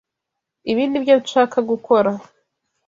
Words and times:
Ibi 0.71 0.83
nibyo 0.87 1.15
nshaka 1.21 1.57
gukora. 1.69 2.11